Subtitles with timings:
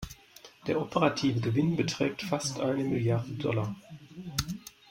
[0.65, 3.75] Der operative Gewinn beträgt fast eine Milliarde Dollar.